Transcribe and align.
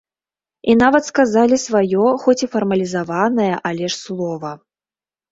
І 0.73 0.75
нават 0.83 1.03
сказалі 1.09 1.57
сваё 1.65 2.05
хоць 2.23 2.35
і 2.47 2.49
фармалізаванае, 2.53 3.51
але 3.71 3.83
ж 3.83 3.91
слова. 4.05 4.55